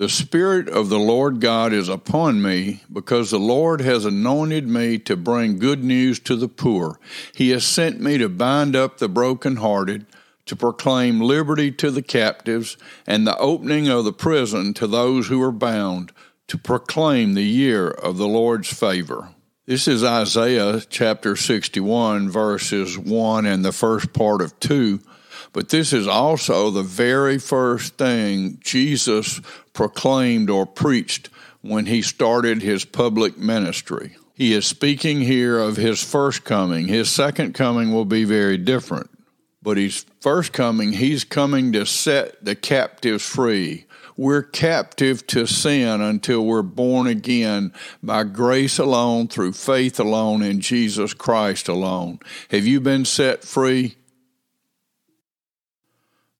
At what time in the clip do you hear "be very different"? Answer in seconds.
38.06-39.10